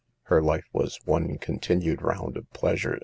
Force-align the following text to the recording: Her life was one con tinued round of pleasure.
Her 0.23 0.41
life 0.41 0.65
was 0.73 0.99
one 1.05 1.37
con 1.37 1.59
tinued 1.59 2.01
round 2.01 2.35
of 2.35 2.49
pleasure. 2.53 2.97